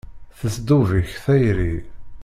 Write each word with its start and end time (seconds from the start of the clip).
Tesdub-ik 0.37 1.09
tayri. 1.23 1.73